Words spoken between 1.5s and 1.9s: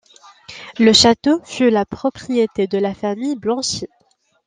la